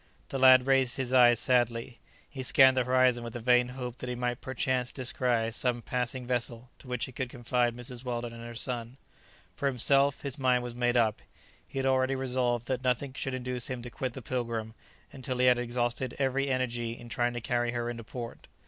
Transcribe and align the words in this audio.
The 0.29 0.39
lad 0.39 0.65
raised 0.65 0.97
his 0.97 1.13
eyes 1.13 1.39
sadly; 1.39 1.99
he 2.27 2.41
scanned 2.41 2.75
the 2.75 2.85
horizon 2.85 3.23
with 3.23 3.33
the 3.33 3.39
vain 3.39 3.67
hope 3.69 3.97
that 3.99 4.09
he 4.09 4.15
might 4.15 4.41
perchance 4.41 4.91
descry 4.91 5.51
some 5.51 5.83
passing 5.83 6.25
vessel 6.25 6.71
to 6.79 6.87
which 6.87 7.05
he 7.05 7.11
could 7.11 7.29
confide 7.29 7.75
Mrs. 7.77 8.03
Weldon 8.03 8.33
and 8.33 8.43
her 8.43 8.55
son; 8.55 8.97
for 9.55 9.67
himself, 9.67 10.21
his 10.21 10.39
mind 10.39 10.63
was 10.63 10.73
made 10.73 10.97
up; 10.97 11.21
he 11.67 11.77
had 11.77 11.85
already 11.85 12.15
resolved 12.15 12.65
that 12.65 12.83
nothing 12.83 13.13
should 13.13 13.35
induce 13.35 13.67
him 13.67 13.83
to 13.83 13.91
quit 13.91 14.13
the 14.13 14.23
"Pilgrim" 14.23 14.73
until 15.11 15.37
he 15.37 15.45
had 15.45 15.59
exhausted 15.59 16.15
every 16.17 16.49
energy 16.49 16.93
in 16.97 17.07
trying 17.07 17.33
to 17.33 17.39
carry 17.39 17.69
her 17.73 17.87
into 17.87 18.03
port. 18.03 18.47